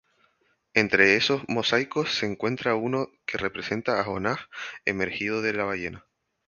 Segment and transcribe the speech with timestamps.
[0.73, 4.39] Entre esos mosaicos, se encuentra uno que representa a Jonás
[4.83, 6.07] emergiendo de la ballena.